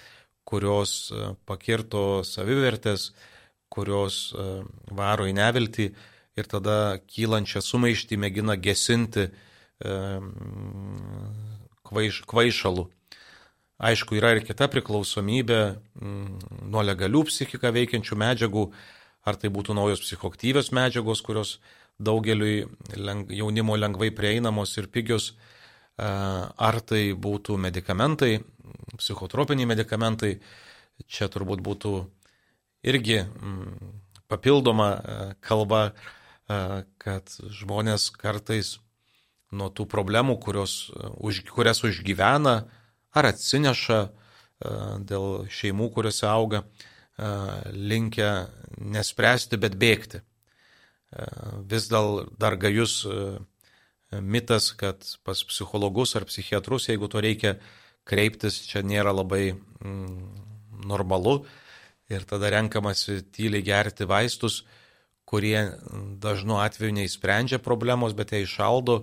[0.46, 3.10] kurios e, pakirto savivertės,
[3.72, 4.44] kurios e,
[4.94, 5.86] varo į neviltį
[6.38, 9.96] ir tada kylančią sumaištį mėgina gesinti e,
[11.86, 12.86] kvaiš, kvaišalų.
[13.76, 15.60] Aišku, yra ir kita priklausomybė
[16.00, 18.62] nuo legalių psichiką veikiančių medžiagų,
[19.26, 21.58] ar tai būtų naujos psichoktyvios medžiagos, kurios
[22.00, 22.64] daugeliui
[23.36, 25.34] jaunimo lengvai prieinamos ir pigios,
[25.96, 28.40] ar tai būtų medikamentai,
[28.96, 30.36] psichotropiniai medikamentai,
[31.08, 31.92] čia turbūt būtų
[32.86, 33.92] irgi mm,
[34.28, 34.90] papildoma
[35.44, 35.92] kalba,
[36.46, 38.76] kad žmonės kartais
[39.50, 42.54] nuo tų problemų, kurios, už, kurias užgyvena
[43.16, 43.98] ar atsineša
[45.06, 46.62] dėl šeimų, kuriuose auga,
[47.72, 50.22] linkia nespręsti, bet bėgti.
[51.70, 53.04] Vis dėl dar gajus
[54.22, 57.56] mitas, kad pas psichologus ar psichiatrus, jeigu to reikia
[58.06, 61.40] kreiptis, čia nėra labai mm, normalu
[62.12, 64.62] ir tada renkamasi tyliai gerti vaistus,
[65.26, 65.72] kurie
[66.22, 69.00] dažnu atveju neįsprendžia problemos, bet ją išaldo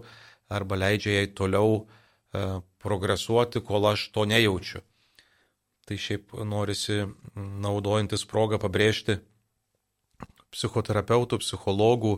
[0.54, 4.84] arba leidžia jai toliau e, progresuoti, kol aš to nejaučiu.
[5.84, 7.02] Tai šiaip norisi
[7.36, 9.17] naudojantis progą pabrėžti
[10.54, 12.13] psichoterapeutų, psichologų,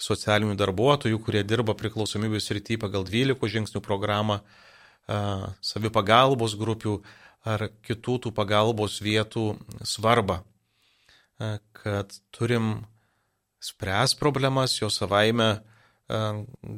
[0.00, 4.40] socialinių darbuotojų, kurie dirba priklausomybės rytį pagal 12 žingsnių programą,
[5.64, 7.00] savipagalbos grupių
[7.48, 10.40] ar kitų tų pagalbos vietų svarbą,
[11.76, 12.86] kad turim
[13.60, 15.60] spręs problemas, jo savaime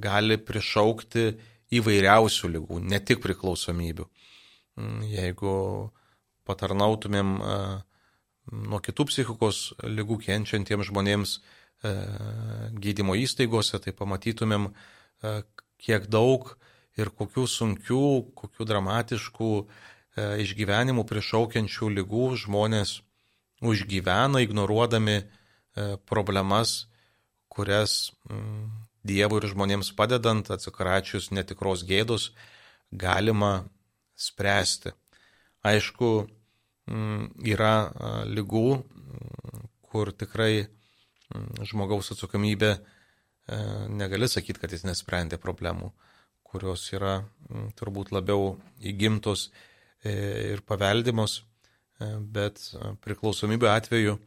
[0.02, 1.32] gali prišaukti
[1.72, 4.06] įvairiausių lygų, ne tik priklausomybių.
[5.08, 5.54] Jeigu
[6.48, 7.36] patarnautumėm
[8.52, 11.36] nuo kitų psichikos lygų kenčiantiems žmonėms,
[11.82, 15.32] gydymo įstaigose, tai pamatytumėm, e,
[15.82, 16.52] kiek daug
[16.98, 18.04] ir kokių sunkių,
[18.38, 19.64] kokių dramatiškų e,
[20.44, 23.00] išgyvenimų prišaukiančių lygų žmonės
[23.62, 25.22] užgyvena, ignoruodami
[26.04, 26.88] problemas,
[27.48, 28.12] kurias
[29.02, 32.28] Dievui ir žmonėms padedant, atsikračius netikros gėdos,
[32.92, 33.64] galima
[34.14, 34.92] spręsti.
[35.66, 36.10] Aišku,
[37.54, 37.74] yra
[38.28, 38.68] lygų,
[39.88, 40.81] kur tikrai Mm,
[41.66, 43.58] žmogaus atsakomybė, e,
[43.92, 45.92] negali sakyti, kad jis nesprendė problemų,
[46.46, 47.22] kurios yra
[47.78, 49.48] turbūt labiau įgimtos
[50.04, 50.12] e,
[50.54, 52.62] ir paveldimos, e, bet
[53.04, 54.18] priklausomybė atveju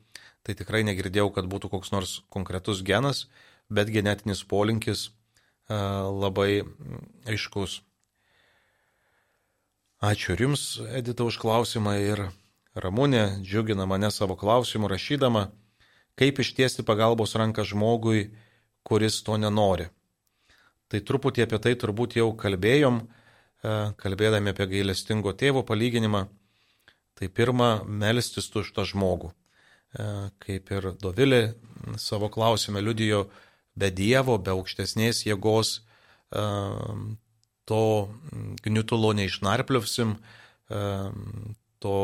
[0.46, 3.26] tai tikrai negirdėjau, kad būtų koks nors konkretus genas,
[3.70, 5.10] bet genetinis polinkis
[5.66, 6.62] labai
[7.26, 7.80] aiškus.
[10.06, 12.28] Ačiū Jums, Edita, už klausimą ir
[12.78, 15.48] Ramūnė džiugina mane savo klausimu rašydama
[16.20, 18.30] kaip ištiesti pagalbos ranką žmogui,
[18.86, 19.90] kuris to nenori.
[20.92, 26.28] Tai truputį apie tai turbūt jau kalbėjom, e, kalbėdami apie gailestingo tėvo palyginimą.
[27.16, 29.32] Tai pirma, melstis už tą žmogų.
[29.32, 30.08] E,
[30.46, 31.56] kaip ir Dovilė
[31.98, 33.26] savo klausime liudijo,
[33.76, 36.46] be Dievo, be aukštesnės jėgos e,
[37.66, 37.84] to
[38.62, 40.12] gniutulo neišnarpliusim,
[41.82, 41.96] to,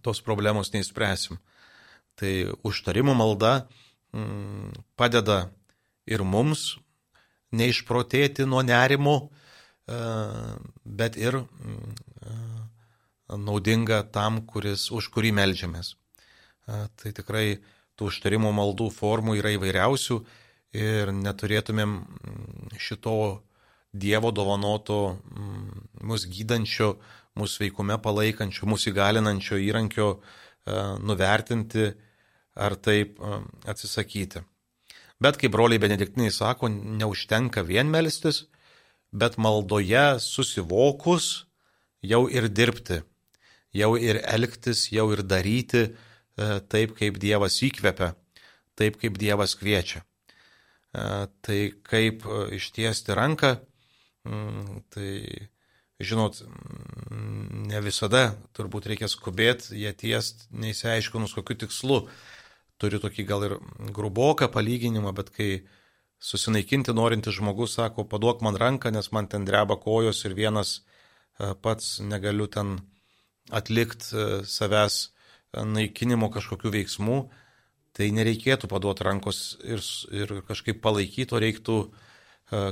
[0.00, 1.36] tos problemos neįspręsim.
[2.16, 2.32] Tai
[2.64, 3.66] užtarimo malda
[4.16, 5.50] mm, padeda
[6.08, 6.76] ir mums
[7.56, 9.16] neišprotėti nuo nerimo,
[9.86, 9.98] e,
[10.84, 12.36] bet ir mm, e,
[13.36, 15.92] naudinga tam, kuris, už kurį melžiamės.
[15.92, 17.58] E, tai tikrai
[17.96, 20.20] tų užtarimo maldų formų yra įvairiausių
[20.76, 23.18] ir neturėtumėm mm, šito
[23.96, 25.16] Dievo dovanoto
[26.04, 26.98] mus gydančio,
[27.38, 30.08] mūsų veikume palaikančio, mūsų įgalinančio įrankio
[31.00, 31.86] nuvertinti
[32.56, 33.20] ar taip
[33.68, 34.42] atsisakyti.
[35.20, 38.44] Bet kaip broliai benediktiniai sako, neužtenka vien melstis,
[39.12, 41.46] bet maldoje susivokus
[42.04, 43.00] jau ir dirbti,
[43.76, 45.92] jau ir elgtis, jau ir daryti e,
[46.68, 48.12] taip, kaip Dievas įkvepia,
[48.76, 50.04] taip, kaip Dievas kviečia.
[50.92, 53.56] E, tai kaip e, ištiesti ranką,
[54.28, 55.10] mm, tai
[55.96, 62.02] žinot, mm, ne visada turbūt reikia skubėti, jie tiest, neįsiaiškinus kokiu tikslu
[62.82, 63.56] turiu tokį gal ir
[63.96, 65.50] gruboką palyginimą, bet kai
[66.20, 71.52] susinaikinti norintis žmogus sako, paduok man ranką, nes man ten dreba kojos ir vienas e,
[71.54, 72.78] pats negaliu ten
[73.52, 77.18] atlikti e, savęs e, naikinimo kažkokių veiksmų,
[77.96, 79.80] tai nereikėtų paduoti rankos ir,
[80.12, 81.78] ir kažkaip palaikyti, o reiktų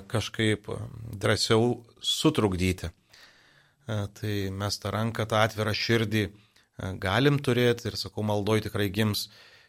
[0.07, 0.69] kažkaip
[1.19, 2.93] drąsiau sutrukdyti.
[3.89, 6.23] Tai mes tą ranką, tą atvirą širdį
[7.03, 9.25] galim turėti ir sakau, maldoj tikrai gims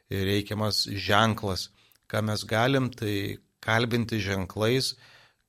[0.10, 1.70] reikiamas ženklas.
[2.06, 4.94] Ką mes galim, tai kalbinti ženklais,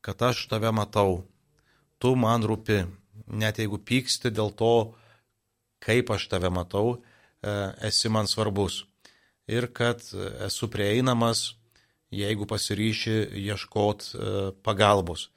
[0.01, 1.27] kad aš tave matau,
[2.01, 2.87] tu man rūpi,
[3.29, 4.97] net jeigu pyksti dėl to,
[5.85, 7.53] kaip aš tave matau, e,
[7.89, 8.87] esi man svarbus.
[9.47, 10.01] Ir kad
[10.47, 11.55] esu prieinamas,
[12.11, 15.29] jeigu pasiryši ieškot e, pagalbos.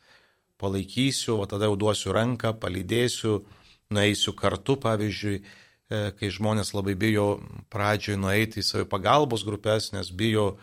[0.60, 3.42] Palaikysiu, o tada jau duosiu ranką, palydėsiu,
[3.92, 7.40] nueisiu kartu, pavyzdžiui, E, kai žmonės labai bijo
[7.74, 10.60] pradžioj nueiti į savo pagalbos grupės, nes bijo,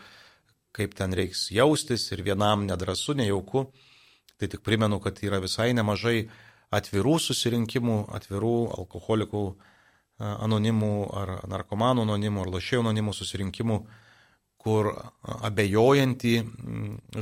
[0.71, 3.67] kaip ten reiks jaustis ir vienam nedrasu, nejauku.
[4.37, 6.29] Tai tik primenu, kad yra visai nemažai
[6.71, 9.55] atvirų susirinkimų, atvirų alkoholikų e,
[10.23, 13.79] anonimų ar narkomanų anonimų ar lošėjų anonimų susirinkimų,
[14.61, 14.91] kur
[15.23, 16.35] abejojantį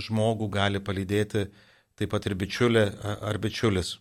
[0.01, 1.47] žmogų gali palydėti
[1.95, 3.95] taip pat ir bičiulė ar bičiulis.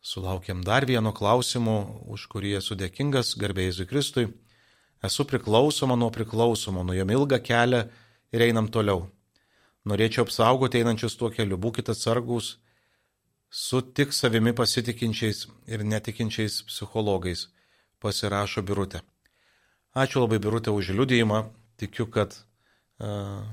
[0.00, 4.28] Sulaukėm dar vieno klausimo, už kurį esu dėkingas garbėjai Kristui.
[5.02, 7.84] Esu priklausoma nuo priklausomo, nuėjom ilgą kelią
[8.34, 9.08] ir einam toliau.
[9.86, 12.56] Norėčiau apsaugoti einančius tuo keliu, būkite atsargus
[13.50, 17.46] su tik savimi pasitikinčiais ir netikinčiais psichologais,
[18.02, 19.00] pasirašo Birutė.
[19.96, 21.46] Ačiū labai Birutė už liudijimą,
[21.80, 22.36] tikiu, kad
[23.00, 23.46] uh,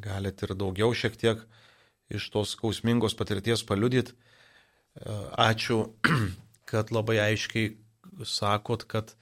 [0.00, 1.42] galite ir daugiau šiek tiek
[2.10, 4.14] iš tos skausmingos patirties paliudyti.
[5.00, 5.92] Ačiū,
[6.70, 7.76] kad labai aiškiai
[8.26, 9.14] sakot, kad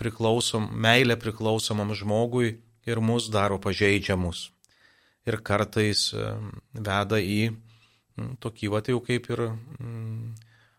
[0.00, 2.56] priklausom, meilė priklausomam žmogui
[2.88, 4.50] ir mus daro pažeidžiamus.
[5.26, 6.12] Ir kartais
[6.72, 7.56] veda į
[8.40, 9.42] tokį va tai jau kaip ir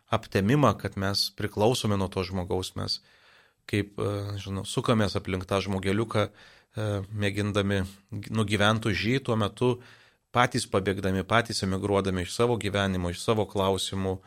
[0.10, 3.00] aptemimą, kad mes priklausome nuo to žmogaus, mes
[3.68, 9.82] kaip, e, žinau, sukamės aplink tą žmogeliuką, e, mėgindami nugyventų žy tuo metu,
[10.38, 14.20] patys pabėgdami, patys emigruodami iš savo gyvenimo, iš savo klausimų,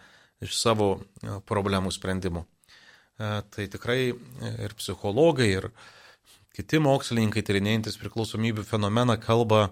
[0.42, 2.44] iš savo e, problemų sprendimų.
[3.20, 4.14] Tai tikrai
[4.64, 5.66] ir psichologai, ir
[6.60, 9.68] Kiti mokslininkai tyrinėjantis priklausomybių fenomeną kalba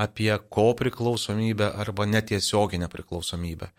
[0.00, 3.70] apie kopriklausomybę arba netiesioginę priklausomybę.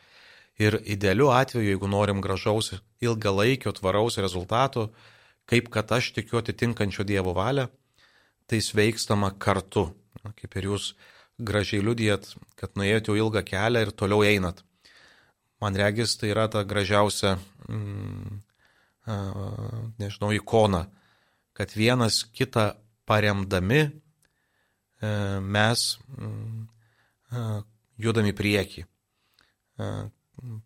[0.62, 2.72] Ir idealiu atveju, jeigu norim gražaus
[3.04, 4.88] ilgalaikio tvaraus rezultato,
[5.46, 7.68] kaip kad aš tikiu atitinkančio Dievo valią,
[8.48, 9.90] tai sveikstama kartu.
[10.38, 10.94] Kaip ir jūs
[11.42, 14.64] gražiai liudijat, kad nuėjote jau ilgą kelią ir toliau einat.
[15.62, 17.36] Man regis, tai yra ta gražiausia,
[17.68, 18.40] mm,
[20.02, 20.86] nežinau, ikona
[21.54, 22.72] kad vienas kitą
[23.06, 23.92] paremdami e,
[25.42, 25.84] mes
[26.18, 26.68] mm,
[28.02, 28.86] judam į priekį.
[28.86, 29.90] E,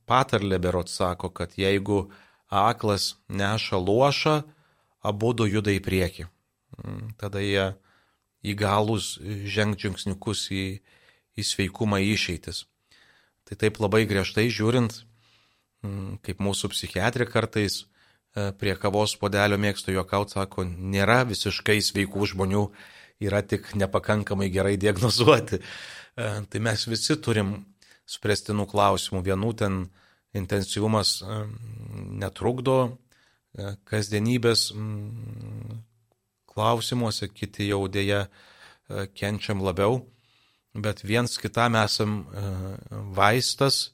[0.08, 2.06] patarlė berot sako, kad jeigu
[2.48, 4.36] aklas neša lošą,
[5.04, 6.30] abu du juda į priekį.
[6.80, 7.74] Mm, tada jie
[8.52, 10.66] įgalus žengti žingsniukus į,
[11.36, 12.66] į sveikumą išeitis.
[13.46, 15.02] Tai taip labai griežtai žiūrint,
[16.26, 17.84] kaip mūsų psichiatrė kartais
[18.36, 22.66] E, prie kavos podelio mėgstu juokauti, sako, nėra visiškai sveikų žmonių,
[23.24, 25.62] yra tik nepakankamai gerai diagnozuoti.
[25.62, 27.56] E, tai mes visi turim
[28.12, 29.24] spręstinų klausimų.
[29.30, 29.80] Vienų ten
[30.36, 31.42] intensyvumas e,
[32.26, 32.78] netrukdo
[33.88, 34.68] kasdienybės
[36.56, 38.26] klausimuose, kiti jau dėja
[39.18, 40.00] kenčiam labiau,
[40.74, 42.24] bet viens kitam esam
[43.18, 43.92] vaistas,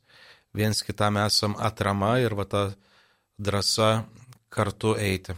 [0.54, 2.64] viens kitam esam atrama ir va ta
[3.42, 4.06] drąsa
[4.52, 5.34] kartu eiti.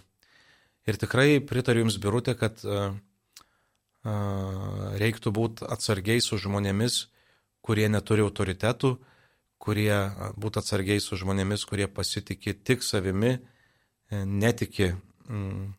[0.83, 2.91] Ir tikrai pritariu Jums, Birutė, kad uh,
[4.03, 7.07] reiktų būti atsargiai su žmonėmis,
[7.63, 8.97] kurie neturi autoritetų,
[9.63, 9.95] kurie
[10.35, 13.37] būtų atsargiai su žmonėmis, kurie pasitikė tik savimi,
[14.11, 14.89] e, netiki,
[15.29, 15.69] mm,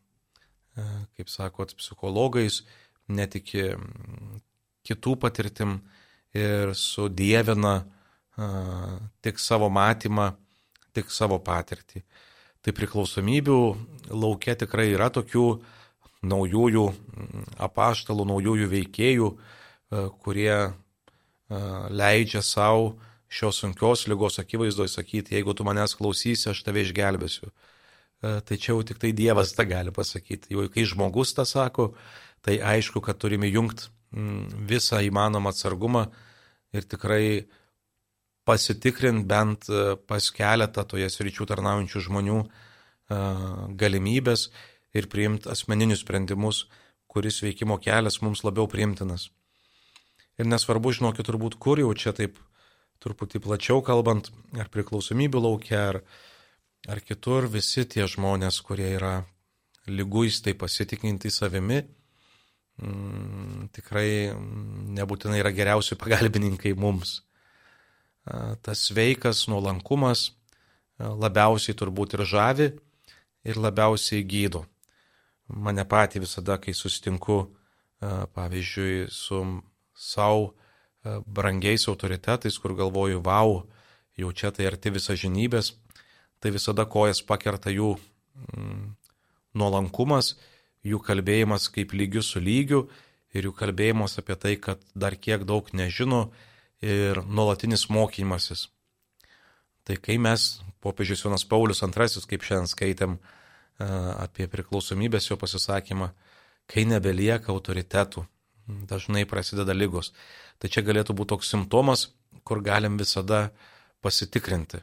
[0.74, 2.62] kaip sakot, psichologais,
[3.08, 4.40] netiki mm,
[4.86, 5.78] kitų patirtim
[6.34, 7.84] ir sudėvina
[9.22, 10.32] tik savo matymą,
[10.90, 12.02] tik savo patirtį.
[12.64, 13.58] Tai priklausomybių
[14.10, 15.46] laukia tikrai yra tokių
[16.26, 19.28] naujųjų mm, apaštalų, naujųjų veikėjų,
[20.24, 20.74] kurie
[21.94, 22.96] leidžia savo
[23.28, 27.50] šios sunkios lygos akivaizdoje sakyti, jeigu tu manęs klausysi, aš tave išgelbėsiu.
[28.24, 30.54] E, čia jau tik tai Dievas tą gali pasakyti.
[30.54, 31.92] Jau kai žmogus tą sako,
[32.44, 36.06] tai aišku, kad turime jungti mm, visą įmanomą atsargumą
[36.74, 37.44] ir tikrai
[38.48, 42.48] pasitikrinti bent e, pas keletą toje sričių tarnaujančių žmonių e,
[43.82, 44.48] galimybės
[44.94, 46.64] ir priimti asmeninius sprendimus,
[47.10, 49.28] kuris veikimo kelias mums labiau priimtinas.
[50.38, 52.38] Ir nesvarbu, žinokit, turbūt kur jau čia taip
[53.04, 56.00] truputį plačiau kalbant, ar priklausomybių laukia, ar,
[56.88, 59.14] ar kitur, visi tie žmonės, kurie yra
[59.88, 61.82] lyguistai pasitikinti savimi,
[62.80, 64.32] mm, tikrai
[64.98, 67.22] nebūtinai yra geriausi pagalbininkai mums
[68.62, 70.32] tas sveikas nuolankumas
[70.98, 72.70] labiausiai turbūt ir žavi
[73.44, 74.64] ir labiausiai gydo.
[75.48, 77.52] Mane patį visada, kai sustinku,
[78.00, 79.42] pavyzdžiui, su
[79.92, 80.54] savo
[81.26, 83.58] brangiais autoritetais, kur galvoju, wow,
[84.16, 85.74] jau čia tai arti visažinybės,
[86.40, 88.84] tai visada kojas pakerta jų mm,
[89.58, 90.34] nuolankumas,
[90.84, 92.84] jų kalbėjimas kaip lygių su lygiu
[93.34, 96.28] ir jų kalbėjimas apie tai, kad dar kiek daug nežino
[96.84, 98.68] ir nuolatinis mokymasis.
[99.84, 103.18] Tai kai mes, popiežius Jonas Paulius II, kaip šiandien skaitėm
[103.78, 106.12] apie priklausomybės jo pasisakymą,
[106.70, 108.24] kai nebelieka autoritetų,
[108.88, 110.12] dažnai prasideda lygos.
[110.58, 112.08] Tai čia galėtų būti toks simptomas,
[112.44, 113.50] kur galim visada
[114.04, 114.80] pasitikrinti.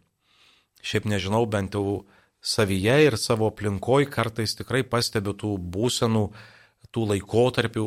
[0.82, 2.04] Šiaip nežinau, bent jau
[2.42, 6.26] savyje ir savo aplinkoj kartais tikrai pastebiu tų būsenų,
[6.92, 7.86] tų laikotarpių,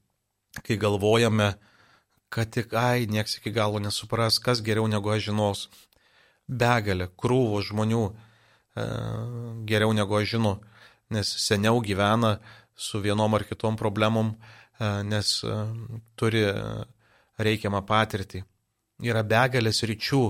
[0.66, 1.52] kai galvojame,
[2.30, 5.66] kad tik, ai, nieks iki galo nesupras, kas geriau negu aš žinos.
[6.50, 8.86] Begalė, krūvo žmonių e,
[9.70, 10.56] geriau negu aš žinau,
[11.10, 12.38] nes seniau gyvena
[12.78, 14.34] su vienom ar kitom problemom,
[14.80, 15.32] nes
[16.16, 16.44] turi
[17.40, 18.40] reikiamą patirtį.
[19.04, 20.22] Yra begalės ryčių,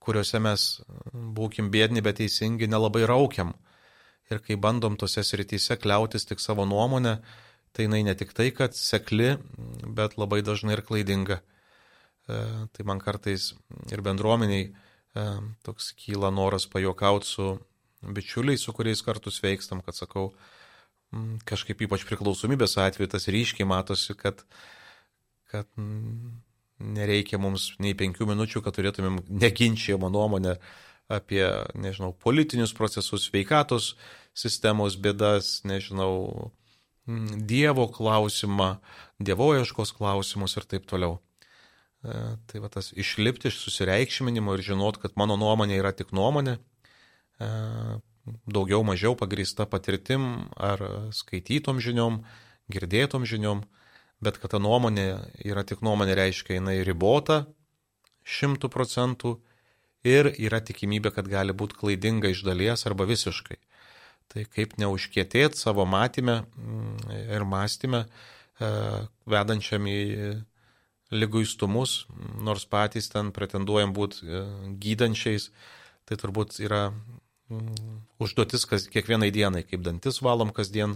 [0.00, 0.66] kuriuose mes,
[1.12, 3.54] būkim bėdni, bet teisingi, nelabai raukiam.
[4.30, 7.18] Ir kai bandom tose srityse kliautis tik savo nuomonę,
[7.74, 9.34] tai jinai ne tik tai, kad sekli,
[9.98, 11.40] bet labai dažnai ir klaidinga.
[11.40, 12.38] E,
[12.74, 13.50] tai man kartais
[13.90, 15.26] ir bendruomeniai e,
[15.66, 17.48] toks kyla noras pajokauti su
[18.00, 20.30] bičiuliais, su kuriais kartu sveikstam, kad sakau,
[21.48, 24.44] kažkaip ypač priklausomybės atveju tas ryškiai matosi, kad,
[25.50, 25.66] kad
[26.80, 30.56] nereikia mums nei penkių minučių, kad turėtumėm neginčiamą nuomonę
[31.10, 33.94] apie, nežinau, politinius procesus, veikatos
[34.38, 36.50] sistemos bėdas, nežinau,
[37.08, 38.76] Dievo klausimą,
[39.18, 41.18] dievoieškos klausimus ir taip toliau.
[42.04, 46.58] E, tai va tas išlipti iš susireikšminimo ir žinot, kad mano nuomonė yra tik nuomonė,
[47.40, 47.50] e,
[48.46, 52.22] daugiau mažiau pagrįsta patirtim ar skaitytom žiniom,
[52.70, 53.64] girdėtom žiniom,
[54.24, 55.06] bet kad ta nuomonė
[55.46, 57.44] yra tik nuomonė, reiškia, jinai ribota
[58.28, 59.38] šimtų procentų
[60.06, 63.58] ir yra tikimybė, kad gali būti klaidinga iš dalies arba visiškai.
[64.30, 68.70] Tai kaip neužkietėti savo matymę mm, ir mąstymę, e,
[69.26, 70.00] vedančiam į
[71.10, 72.04] lyguistumus,
[72.38, 74.44] nors patys ten pretenduojam būti e,
[74.82, 75.48] gydančiais,
[76.06, 80.94] tai turbūt yra mm, užduotis kas, kiekvienai dienai, kaip dantis valom kasdien,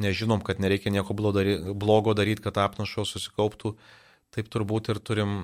[0.00, 3.74] nežinom, kad nereikia nieko blogo daryti, kad apnašos susikauptų,
[4.34, 5.34] taip turbūt ir turim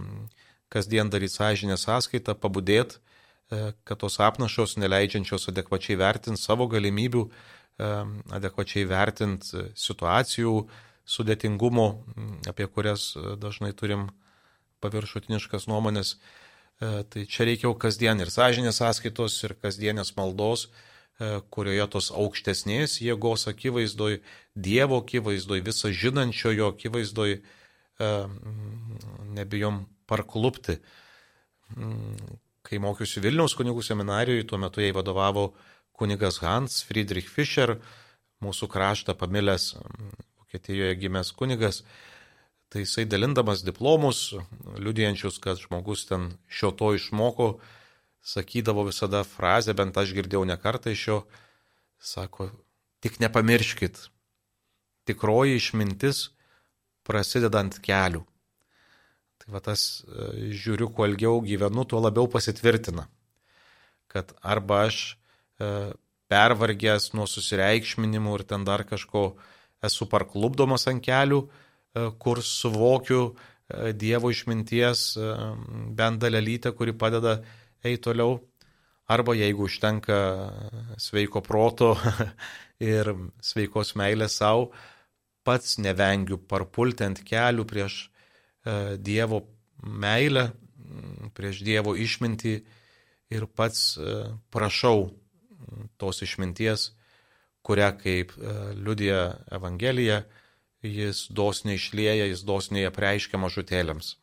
[0.73, 2.99] kasdien daryti sąžinę sąskaitą, pabudėti,
[3.51, 7.93] e, kad tos apnašos neleidžiančios adekvačiai vertinti savo galimybių, e,
[8.39, 10.57] adekvačiai vertinti situacijų
[11.07, 11.89] sudėtingumo,
[12.51, 14.11] apie kurias e, dažnai turim
[14.83, 16.19] paviršutiniškas nuomonės.
[16.77, 20.67] Tai čia reikia kasdien ir sąžinės sąskaitos, ir kasdienės maldos,
[21.51, 24.21] kurioje tos aukštesnės jėgos akivaizdoj,
[24.57, 28.11] Dievo akivaizdoj, visą žinančiojo akivaizdoj e,
[29.37, 30.79] nebijom parklupti.
[32.67, 35.51] Kai mokiausi Vilniaus kunigų seminarijoje, tuo metu jai vadovavo
[35.97, 37.79] kunigas Hans Friedrich Fischer,
[38.45, 39.73] mūsų kraštą pamilęs
[40.43, 41.83] Vokietijoje gimęs kunigas,
[42.69, 44.35] tai jisai dalindamas diplomus,
[44.77, 47.57] liudijančius, kad žmogus ten šio to išmoko,
[48.27, 51.19] sakydavo visada frazę, bent aš girdėjau ne kartą iš jo,
[52.03, 52.51] sako,
[53.05, 54.01] tik nepamirškit,
[55.07, 56.31] tikroji išmintis
[57.07, 58.25] prasideda ant kelių.
[59.39, 63.07] Tai va tas e, žiūriu, kuo ilgiau gyvenu, tuo labiau pasitvirtina,
[64.11, 64.99] kad arba aš
[65.63, 65.69] e,
[66.27, 69.29] pervargęs nuo susireikšminimų ir ten dar kažko
[69.87, 73.29] esu parklubdomas ant kelių, e, kur suvokiu
[73.99, 75.17] Dievo išminties
[75.99, 77.33] bent dalelytę, kuri padeda
[77.87, 78.39] eiti toliau.
[79.07, 80.17] Arba jeigu užtenka
[80.99, 81.93] sveiko proto
[82.93, 84.73] ir sveikos meilės savo,
[85.47, 89.45] pats nevengiu parpulti ant kelių prieš e, Dievo
[89.87, 90.49] meilę,
[91.39, 92.57] prieš Dievo išmintį
[93.31, 94.19] ir pats e,
[94.51, 95.07] prašau
[96.01, 96.91] tos išminties,
[97.67, 99.23] kurią kaip e, liudija
[99.55, 100.25] Evangelija,
[100.83, 104.17] jis dosniai išlieja, jis dosniai apreiškia mažutėlėms.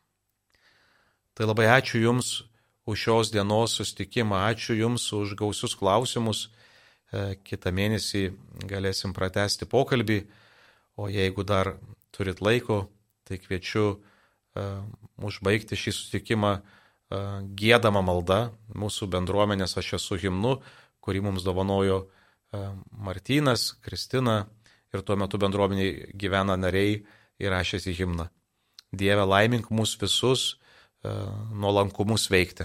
[1.34, 2.42] Tai labai ačiū Jums
[2.86, 4.44] už šios dienos sustikimą.
[4.52, 6.50] Ačiū Jums už gausius klausimus.
[7.14, 8.34] E, kitą mėnesį
[8.70, 10.24] galėsim pratesti pokalbį,
[10.98, 11.78] o jeigu dar
[12.14, 12.90] turit laiko,
[13.24, 14.84] tai kviečiu uh,
[15.18, 16.66] užbaigti šį sustikimą uh,
[17.58, 20.58] gėdama malda mūsų bendruomenės Aš esu himnu,
[21.02, 22.04] kurį mums dovanojo
[22.92, 24.44] Martynas, Kristina
[24.94, 27.00] ir tuo metu bendruomeniai gyvena nariai
[27.42, 28.28] įrašęs į himną.
[28.94, 30.60] Dieve laimink mus visus,
[31.54, 32.64] nuolankumus veikti.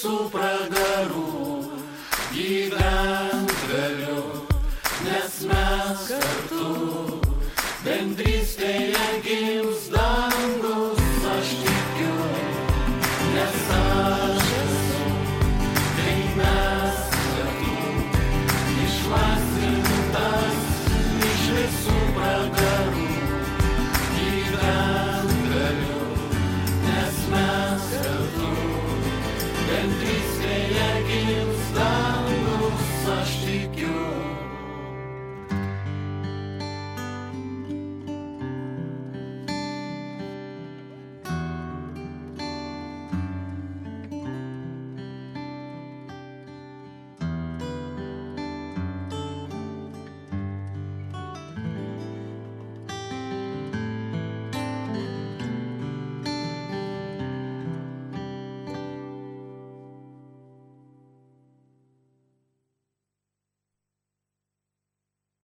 [0.00, 1.29] Visų pragarų